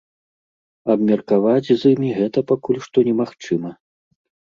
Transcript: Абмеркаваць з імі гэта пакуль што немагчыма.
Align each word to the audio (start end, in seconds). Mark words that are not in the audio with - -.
Абмеркаваць 0.93 1.71
з 1.83 1.93
імі 1.93 2.11
гэта 2.23 2.47
пакуль 2.55 2.83
што 2.89 2.97
немагчыма. 3.13 3.79